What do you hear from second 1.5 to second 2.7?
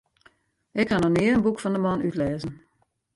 fan de man útlêzen.